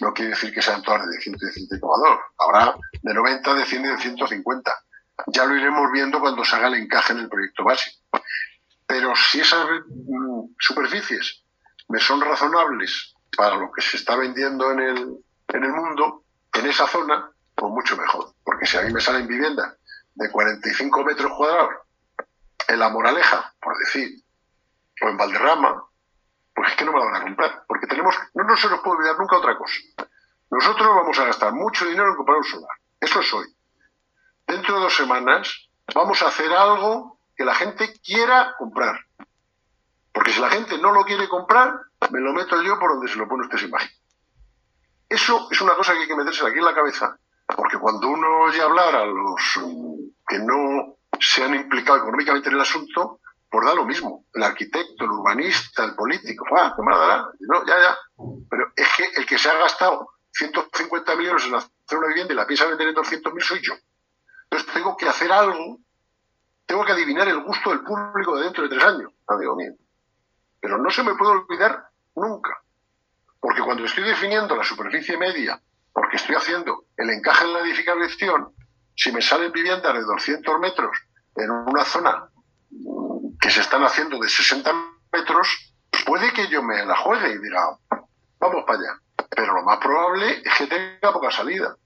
no 0.00 0.14
quiere 0.14 0.30
decir 0.30 0.54
que 0.54 0.62
sean 0.62 0.82
todas 0.82 1.06
de 1.06 1.18
117,2. 1.18 2.20
Habrá 2.38 2.76
de 3.02 3.14
90, 3.14 3.54
de 3.54 3.64
100 3.64 3.84
y 3.84 3.88
de 3.88 3.98
150. 3.98 4.84
Ya 5.26 5.44
lo 5.44 5.56
iremos 5.56 5.90
viendo 5.92 6.20
cuando 6.20 6.44
se 6.44 6.56
haga 6.56 6.68
el 6.68 6.74
encaje 6.74 7.12
en 7.12 7.18
el 7.18 7.28
proyecto 7.28 7.64
básico. 7.64 7.98
Pero 8.86 9.14
si 9.14 9.40
esas 9.40 9.66
mm, 9.88 10.54
superficies 10.58 11.42
me 11.88 11.98
son 11.98 12.20
razonables 12.20 13.14
para 13.36 13.56
lo 13.56 13.70
que 13.72 13.82
se 13.82 13.96
está 13.96 14.16
vendiendo 14.16 14.70
en 14.70 14.80
el, 14.80 15.16
en 15.48 15.64
el 15.64 15.72
mundo, 15.72 16.24
en 16.54 16.66
esa 16.66 16.86
zona, 16.86 17.30
pues 17.54 17.72
mucho 17.72 17.96
mejor. 17.96 18.32
Porque 18.42 18.66
si 18.66 18.78
a 18.78 18.82
mí 18.82 18.92
me 18.92 19.00
salen 19.00 19.26
viviendas 19.26 19.76
de 20.14 20.30
45 20.30 21.04
metros 21.04 21.32
cuadrados 21.36 21.74
en 22.68 22.78
La 22.78 22.88
Moraleja, 22.88 23.54
por 23.60 23.76
decir, 23.78 24.22
o 25.02 25.08
en 25.08 25.16
Valderrama, 25.16 25.84
pues 26.60 26.72
es 26.72 26.76
que 26.76 26.84
no 26.84 26.92
me 26.92 26.98
la 26.98 27.06
van 27.06 27.16
a 27.16 27.22
comprar. 27.22 27.64
Porque 27.66 27.86
tenemos, 27.86 28.14
no, 28.34 28.44
no 28.44 28.54
se 28.54 28.68
nos 28.68 28.80
puede 28.80 28.98
olvidar 28.98 29.18
nunca 29.18 29.38
otra 29.38 29.56
cosa. 29.56 29.76
Nosotros 30.50 30.88
vamos 30.94 31.18
a 31.18 31.24
gastar 31.24 31.54
mucho 31.54 31.86
dinero 31.86 32.10
en 32.10 32.16
comprar 32.16 32.36
un 32.36 32.44
solar. 32.44 32.76
Eso 33.00 33.20
es 33.20 33.32
hoy. 33.32 33.46
Dentro 34.46 34.74
de 34.74 34.82
dos 34.82 34.94
semanas 34.94 35.70
vamos 35.94 36.20
a 36.20 36.26
hacer 36.28 36.52
algo 36.52 37.18
que 37.34 37.46
la 37.46 37.54
gente 37.54 37.98
quiera 38.04 38.54
comprar. 38.58 39.06
Porque 40.12 40.32
si 40.32 40.40
la 40.40 40.50
gente 40.50 40.76
no 40.76 40.92
lo 40.92 41.02
quiere 41.04 41.30
comprar, 41.30 41.80
me 42.10 42.20
lo 42.20 42.34
meto 42.34 42.60
yo 42.60 42.78
por 42.78 42.90
donde 42.90 43.08
se 43.08 43.16
lo 43.16 43.26
pone 43.26 43.44
usted 43.44 43.56
sin 43.56 43.68
imagen. 43.68 43.90
Eso 45.08 45.48
es 45.50 45.62
una 45.62 45.74
cosa 45.76 45.94
que 45.94 46.00
hay 46.00 46.08
que 46.08 46.14
meterse 46.16 46.46
aquí 46.46 46.58
en 46.58 46.64
la 46.66 46.74
cabeza, 46.74 47.18
porque 47.56 47.78
cuando 47.78 48.06
uno 48.06 48.40
oye 48.40 48.60
hablar 48.60 48.94
a 48.96 49.06
los 49.06 49.60
mm, 49.64 49.94
que 50.28 50.38
no 50.40 50.96
se 51.18 51.42
han 51.42 51.54
implicado 51.54 52.00
económicamente 52.00 52.50
en 52.50 52.56
el 52.56 52.60
asunto, 52.60 53.19
pues 53.50 53.66
da 53.66 53.74
lo 53.74 53.84
mismo. 53.84 54.24
El 54.32 54.42
arquitecto, 54.42 55.04
el 55.04 55.10
urbanista, 55.10 55.84
el 55.84 55.94
político, 55.94 56.44
¡ah, 56.56 56.74
qué 56.76 56.82
dará! 56.88 57.28
No, 57.40 57.66
ya, 57.66 57.78
ya. 57.78 57.98
Pero 58.48 58.72
es 58.76 58.88
que 58.96 59.20
el 59.20 59.26
que 59.26 59.38
se 59.38 59.50
ha 59.50 59.58
gastado 59.58 60.10
150 60.32 61.16
millones 61.16 61.46
en 61.46 61.54
hacer 61.56 61.98
una 61.98 62.08
vivienda 62.08 62.32
y 62.32 62.36
la 62.36 62.46
piensa 62.46 62.66
vender 62.66 62.88
en 62.88 62.94
200.000 62.94 63.40
soy 63.40 63.60
yo. 63.62 63.74
Entonces 64.44 64.72
tengo 64.72 64.96
que 64.96 65.08
hacer 65.08 65.32
algo 65.32 65.78
tengo 66.70 66.84
que 66.84 66.92
adivinar 66.92 67.26
el 67.26 67.42
gusto 67.42 67.70
del 67.70 67.80
público 67.80 68.36
de 68.36 68.44
dentro 68.44 68.62
de 68.62 68.68
tres 68.68 68.84
años, 68.84 69.12
amigo 69.26 69.56
mío. 69.56 69.72
Pero 70.60 70.78
no 70.78 70.88
se 70.88 71.02
me 71.02 71.16
puede 71.16 71.32
olvidar 71.32 71.88
nunca. 72.14 72.62
Porque 73.40 73.60
cuando 73.60 73.84
estoy 73.84 74.04
definiendo 74.04 74.54
la 74.54 74.62
superficie 74.62 75.18
media, 75.18 75.60
porque 75.92 76.14
estoy 76.14 76.36
haciendo 76.36 76.84
el 76.96 77.10
encaje 77.10 77.44
en 77.44 77.54
la 77.54 77.58
edificación, 77.58 78.54
si 78.94 79.10
me 79.10 79.20
salen 79.20 79.50
viviendas 79.50 79.92
de 79.94 80.02
200 80.02 80.60
metros 80.60 80.96
en 81.34 81.50
una 81.50 81.84
zona 81.84 82.29
que 83.50 83.54
se 83.54 83.62
están 83.62 83.82
haciendo 83.82 84.16
de 84.20 84.28
60 84.28 84.72
metros, 85.12 85.74
pues 85.90 86.04
puede 86.04 86.32
que 86.32 86.46
yo 86.46 86.62
me 86.62 86.86
la 86.86 86.96
juegue 86.96 87.32
y 87.32 87.38
diga, 87.38 87.76
vamos 88.38 88.64
para 88.64 88.78
allá. 88.78 89.00
Pero 89.28 89.54
lo 89.54 89.62
más 89.64 89.78
probable 89.78 90.40
es 90.44 90.54
que 90.56 90.68
tenga 90.68 91.12
poca 91.12 91.32
salida. 91.32 91.76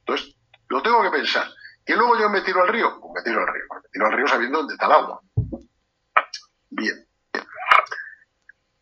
Entonces, 0.00 0.36
lo 0.68 0.82
tengo 0.82 1.02
que 1.02 1.10
pensar. 1.10 1.48
¿Y 1.86 1.94
luego 1.94 2.18
yo 2.18 2.28
me 2.28 2.42
tiro 2.42 2.60
al 2.60 2.68
río? 2.68 3.00
Pues 3.00 3.12
me 3.14 3.22
tiro 3.22 3.40
al 3.40 3.46
río. 3.46 3.64
Me 3.82 3.88
tiro 3.90 4.06
al 4.06 4.12
río 4.12 4.28
sabiendo 4.28 4.58
dónde 4.58 4.74
está 4.74 4.84
el 4.84 4.92
agua. 4.92 5.20
Bien. 6.68 7.06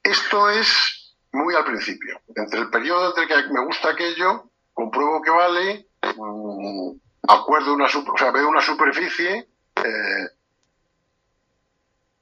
Esto 0.03 0.51
es 0.51 1.17
muy 1.31 1.55
al 1.55 1.65
principio. 1.65 2.21
Entre 2.35 2.59
el 2.59 2.71
periodo 2.71 3.15
entre 3.17 3.29
que 3.29 3.53
me 3.53 3.65
gusta 3.65 3.91
aquello, 3.91 4.51
compruebo 4.73 5.23
que 5.23 5.31
vale, 5.31 5.89
mm, 6.03 6.91
acuerdo 7.29 7.73
una, 7.73 7.85
o 7.85 8.19
sea, 8.19 8.33
veo 8.33 8.49
una 8.49 8.63
superficie, 8.63 9.49
eh, 9.77 10.36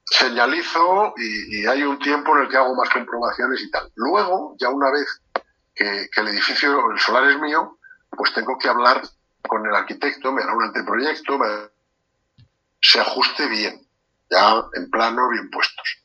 señalizo 0.05 1.15
y, 1.17 1.67
hay 1.67 1.83
un 1.83 1.99
tiempo 1.99 2.37
en 2.37 2.45
el 2.45 2.49
que 2.49 2.57
hago 2.57 2.75
más 2.75 2.91
comprobaciones 2.91 3.63
y 3.63 3.71
tal. 3.71 3.91
Luego, 3.95 4.57
ya 4.59 4.69
una 4.69 4.91
vez 4.91 5.23
que, 5.75 6.09
el 6.15 6.29
edificio, 6.29 6.91
el 6.91 6.99
solar 6.99 7.31
es 7.31 7.39
mío, 7.39 7.79
pues 8.11 8.33
tengo 8.33 8.59
que 8.59 8.69
hablar 8.69 9.03
con 9.47 9.67
el 9.67 9.75
arquitecto, 9.75 10.33
me 10.33 10.43
hará 10.43 10.55
un 10.55 10.65
anteproyecto, 10.65 11.39
se 12.81 13.01
ajuste 13.01 13.47
bien, 13.49 13.87
ya 14.31 14.65
en 14.75 14.91
plano, 14.91 15.29
bien 15.31 15.51
puestos. 15.51 16.03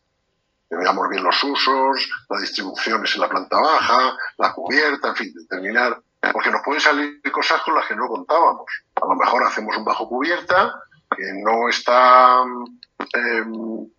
Veamos 0.69 1.09
bien 1.09 1.23
los 1.23 1.43
usos, 1.43 2.09
las 2.29 2.41
distribuciones 2.41 3.15
en 3.15 3.21
la 3.21 3.29
planta 3.29 3.59
baja, 3.59 4.15
la 4.37 4.53
cubierta, 4.53 5.09
en 5.09 5.15
fin, 5.15 5.33
determinar, 5.33 5.99
porque 6.31 6.51
nos 6.51 6.61
pueden 6.63 6.81
salir 6.81 7.21
cosas 7.31 7.61
con 7.63 7.73
las 7.75 7.87
que 7.87 7.95
no 7.95 8.07
contábamos. 8.07 8.65
A 8.95 9.05
lo 9.05 9.15
mejor 9.15 9.43
hacemos 9.45 9.75
un 9.75 9.83
bajo 9.83 10.07
cubierta 10.07 10.79
que 11.15 11.33
no 11.43 11.69
está 11.69 12.43
em, 13.13 13.89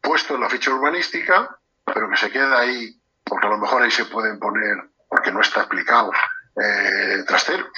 puesto 0.00 0.34
en 0.34 0.40
la 0.40 0.48
ficha 0.48 0.70
urbanística, 0.70 1.58
pero 1.84 2.08
que 2.10 2.16
se 2.16 2.30
queda 2.30 2.60
ahí, 2.60 3.00
porque 3.24 3.46
a 3.46 3.50
lo 3.50 3.58
mejor 3.58 3.82
ahí 3.82 3.90
se 3.90 4.06
pueden 4.06 4.38
poner, 4.38 4.76
porque 5.08 5.32
no 5.32 5.40
está 5.40 5.60
explicado, 5.60 6.12
eh, 6.62 7.24
trasteros. 7.26 7.68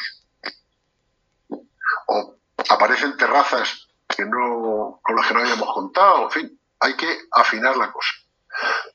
O 2.06 2.36
aparecen 2.68 3.16
terrazas 3.16 3.88
que 4.08 4.24
no, 4.24 5.00
con 5.02 5.16
las 5.16 5.26
que 5.26 5.34
no 5.34 5.40
habíamos 5.40 5.72
contado, 5.72 6.24
en 6.24 6.30
fin, 6.30 6.60
hay 6.80 6.94
que 6.94 7.18
afinar 7.32 7.76
la 7.76 7.92
cosa. 7.92 8.12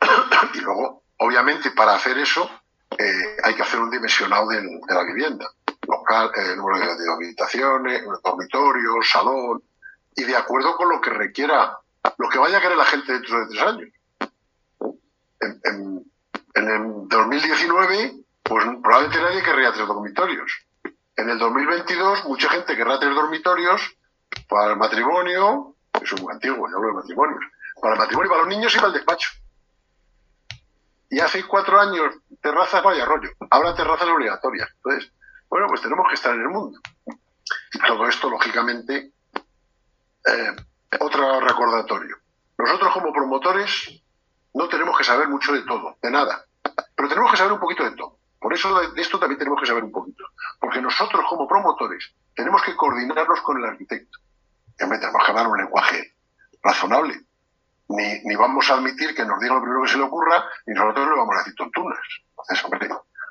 y 0.54 0.60
luego, 0.60 1.04
obviamente, 1.18 1.72
para 1.72 1.96
hacer 1.96 2.18
eso, 2.18 2.50
eh, 2.98 3.38
hay 3.44 3.54
que 3.54 3.62
hacer 3.62 3.80
un 3.80 3.90
dimensionado 3.90 4.48
de, 4.48 4.62
la 4.88 5.04
vivienda. 5.04 5.50
Local, 6.06 6.32
eh, 6.36 6.56
número 6.56 6.78
de, 6.78 7.12
habitaciones, 7.12 8.04
dormitorios, 8.24 9.10
salón, 9.10 9.64
y 10.16 10.24
de 10.24 10.36
acuerdo 10.36 10.76
con 10.76 10.88
lo 10.90 11.02
que 11.02 11.10
requiera, 11.10 11.80
lo 12.18 12.30
que 12.30 12.38
vaya 12.38 12.60
a 12.60 12.62
querer 12.62 12.78
la 12.78 12.86
gente 12.86 13.14
dentro 13.14 13.40
de 13.40 13.48
tres 13.48 13.62
años. 13.64 13.90
En, 15.42 16.06
el 16.56 17.08
2019, 17.10 18.24
pues 18.44 18.66
probablemente 18.84 19.22
nadie 19.22 19.42
querría 19.42 19.74
tres 19.74 19.88
dormitorios. 19.88 20.68
En 21.16 21.30
el 21.30 21.40
2022, 21.40 22.26
mucha 22.26 22.50
gente 22.50 22.76
querrá 22.76 23.00
tres 23.00 23.16
dormitorios 23.16 23.98
para 24.48 24.74
el 24.74 24.78
matrimonio, 24.78 25.76
es 26.00 26.22
muy 26.22 26.32
antiguo, 26.32 26.68
ya 26.70 26.76
hablo 26.76 26.90
de 26.90 26.94
matrimonios, 26.94 27.44
para 27.82 27.96
el 27.96 28.00
matrimonio, 28.00 28.30
para 28.30 28.42
los 28.44 28.50
niños 28.50 28.74
y 28.74 28.78
para 28.78 28.88
el 28.90 28.94
despacho. 28.94 29.30
Y 31.10 31.20
hace 31.20 31.44
cuatro 31.48 31.80
años, 31.80 32.14
terrazas 32.42 32.84
vaya 32.84 33.06
rollo. 33.06 33.30
Ahora 33.50 33.74
terrazas 33.74 34.08
obligatorias. 34.08 34.70
Entonces, 34.76 35.12
bueno, 35.50 35.68
pues 35.68 35.82
tenemos 35.82 36.08
que 36.08 36.16
estar 36.16 36.34
en 36.34 36.42
el 36.42 36.50
mundo. 36.50 36.80
Y 37.74 37.80
todo 37.80 38.08
esto, 38.08 38.30
lógicamente, 38.30 39.12
eh, 40.26 40.56
otro 41.00 41.40
recordatorio. 41.40 42.18
Nosotros 42.58 42.94
como 42.94 43.14
promotores 43.14 44.02
no 44.54 44.68
tenemos 44.70 44.98
que 44.98 45.04
saber 45.04 45.28
mucho 45.28 45.54
de 45.54 45.62
todo, 45.64 45.98
de 46.02 46.10
nada, 46.10 46.46
pero 46.96 47.10
tenemos 47.10 47.32
que 47.32 47.38
saber 47.38 47.54
un 47.54 47.60
poquito 47.60 47.84
de 47.84 47.92
todo. 47.92 48.18
Por 48.40 48.54
eso 48.54 48.80
de 48.80 49.02
esto 49.02 49.20
también 49.20 49.40
tenemos 49.40 49.60
que 49.60 49.68
saber 49.68 49.84
un 49.84 49.92
poquito. 49.92 50.24
Porque 50.60 50.82
nosotros 50.82 51.26
como 51.28 51.48
promotores 51.48 52.14
tenemos 52.36 52.62
que 52.62 52.76
coordinarnos 52.76 53.42
con 53.42 53.58
el 53.58 53.66
arquitecto. 53.66 54.20
Vez 54.78 55.00
tenemos 55.00 55.24
que 55.24 55.32
hablar 55.32 55.48
un 55.48 55.58
lenguaje 55.58 56.16
razonable. 56.62 57.22
Ni, 57.88 58.22
ni, 58.24 58.36
vamos 58.36 58.70
a 58.70 58.76
admitir 58.76 59.16
que 59.16 59.26
nos 59.26 59.40
diga 59.40 59.56
lo 59.56 59.62
primero 59.62 59.84
que 59.84 59.90
se 59.90 59.98
le 59.98 60.04
ocurra, 60.04 60.44
ni 60.66 60.74
nosotros 60.74 61.08
le 61.08 61.16
vamos 61.16 61.36
a 61.36 61.38
decir 61.40 61.56
tontunas. 61.56 62.00
Entonces, 62.30 62.66
hombre, 62.66 62.90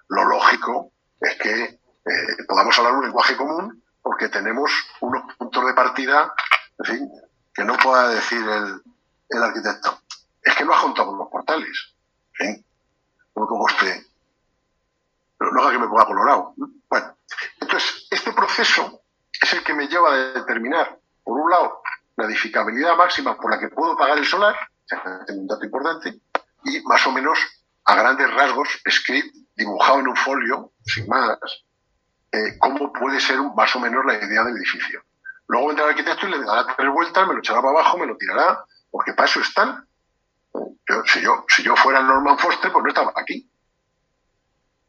lo 0.09 0.25
lógico 0.25 0.93
es 1.21 1.37
que 1.37 1.79
podamos 2.47 2.79
hablar 2.79 2.95
un 2.95 3.05
lenguaje 3.05 3.37
común 3.37 3.83
porque 4.03 4.29
tenemos 4.29 4.71
unos 5.01 5.35
puntos 5.37 5.67
de 5.67 5.75
partida 5.75 6.35
que 7.55 7.65
no 7.65 7.77
pueda 7.77 8.09
decir 8.09 8.47
el, 8.47 8.83
el 9.29 9.43
arquitecto, 9.43 10.01
es 10.43 10.55
que 10.55 10.65
no 10.65 10.75
ha 10.75 10.79
juntado 10.79 11.17
los 11.17 11.29
portales. 11.29 11.95
¿sí? 12.39 12.65
como 13.33 13.65
usted, 13.65 14.03
no 15.41 15.63
haga 15.63 15.73
que 15.73 15.79
me 15.79 15.89
ponga 15.89 16.07
colorado. 16.07 16.55
Bueno, 16.89 17.17
entonces, 17.61 18.07
este 18.11 18.33
proceso 18.33 19.03
es 19.41 19.53
el 19.53 19.63
que 19.63 19.75
me 19.75 19.89
lleva 19.89 20.13
a 20.13 20.17
determinar, 20.17 20.99
por 21.23 21.39
un 21.39 21.51
lado, 21.51 21.83
la 22.17 22.27
edificabilidad 22.27 22.97
máxima 22.97 23.37
por 23.37 23.51
la 23.51 23.59
que 23.59 23.69
puedo 23.69 23.97
pagar 23.97 24.19
el 24.19 24.27
solar, 24.27 24.57
tengo 25.27 25.41
un 25.41 25.47
dato 25.47 25.65
importante, 25.65 26.21
y 26.65 26.81
más 26.83 27.07
o 27.07 27.13
menos, 27.13 27.39
a 27.85 27.95
grandes 27.97 28.33
rasgos, 28.33 28.69
script 28.89 29.35
dibujado 29.57 30.01
en 30.01 30.09
un 30.09 30.17
folio, 30.17 30.73
sin 30.85 31.07
más, 31.09 31.39
eh, 32.35 32.59
cómo 32.59 32.93
puede 32.93 33.21
ser 33.21 33.39
más 33.55 33.75
o 33.77 33.81
menos 33.81 34.05
la 34.05 34.15
idea 34.15 34.43
del 34.43 34.57
edificio. 34.57 35.05
Luego 35.47 35.69
vendrá 35.69 35.85
el 35.85 35.91
arquitecto 35.91 36.27
y 36.27 36.31
le 36.31 36.45
dará 36.45 36.75
tres 36.77 36.91
vueltas, 36.93 37.29
me 37.29 37.35
lo 37.35 37.39
echará 37.39 37.61
para 37.61 37.79
abajo, 37.79 37.99
me 37.99 38.07
lo 38.07 38.17
tirará, 38.17 38.65
porque 38.91 39.13
para 39.13 39.29
eso 39.29 39.41
están. 39.41 39.87
si, 41.07 41.21
yo, 41.21 41.45
si 41.49 41.63
yo 41.63 41.77
fuera 41.77 42.03
Norman 42.03 42.39
Foster, 42.39 42.73
pues 42.73 42.83
no 42.83 42.89
estaba 42.89 43.13
aquí. 43.15 43.49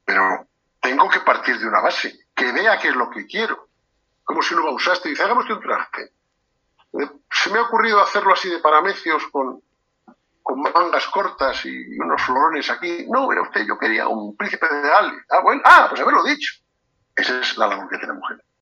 Pero 0.06 0.48
tengo 0.80 1.08
que 1.10 1.20
partir 1.20 1.60
de 1.60 1.68
una 1.68 1.82
base, 1.82 2.28
que 2.34 2.52
vea 2.52 2.80
qué 2.80 2.88
es 2.90 2.96
lo 2.96 3.12
que 3.12 3.28
quiero. 3.28 3.68
Como 4.24 4.42
si 4.42 4.56
uno 4.56 4.66
va 4.66 4.72
usar 4.72 4.98
y 5.04 5.10
dice, 5.10 5.22
hagamos 5.22 5.48
un 5.48 5.60
traje. 5.60 6.14
Eh, 6.94 7.10
se 7.30 7.52
me 7.52 7.60
ha 7.60 7.64
ocurrido 7.64 8.02
hacerlo 8.02 8.34
así 8.34 8.50
de 8.50 8.60
paramecios 8.60 9.28
con, 9.28 9.62
con 10.42 10.62
mangas 10.62 11.06
cortas 11.08 11.64
y 11.66 12.00
unos 12.00 12.22
florones 12.24 12.72
aquí. 12.72 13.06
No, 13.08 13.32
era 13.32 13.44
usted, 13.44 13.68
yo 13.68 13.78
quería 13.78 14.08
un 14.08 14.36
príncipe 14.36 14.68
de 14.68 14.82
Gales. 14.82 15.26
Ah, 15.30 15.42
bueno, 15.44 15.62
ah, 15.64 15.86
pues 15.90 16.02
haberlo 16.02 16.24
dicho. 16.24 16.65
Esa 17.16 17.40
es 17.40 17.58
la 17.58 17.68
labor 17.68 17.90
que 17.90 17.98
tiene 17.98 18.14
mujer. 18.14 18.45